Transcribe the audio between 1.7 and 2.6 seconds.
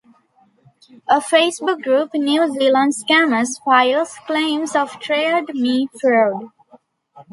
Group New